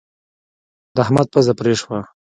د 0.95 0.97
احمد 1.03 1.27
پزه 1.33 1.53
پرې 1.59 1.73
شوه. 1.81 1.99